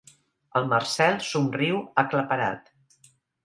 El 0.59 0.65
Marcel 0.71 1.21
somriu, 1.27 1.79
aclaparat. 2.05 2.77